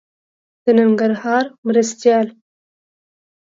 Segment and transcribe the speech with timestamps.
[0.63, 2.27] د ننګرهار مرستيال